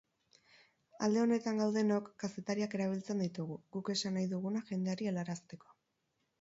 Alde 1.07 1.21
honetan 1.23 1.61
gaudenok 1.63 2.07
kazetariak 2.25 2.75
erabiltzen 2.79 3.23
ditugu, 3.27 3.61
guk 3.77 3.95
esan 3.97 4.19
nahi 4.19 4.33
duguna 4.35 4.67
jendeari 4.73 5.11
helarazteko. 5.13 5.75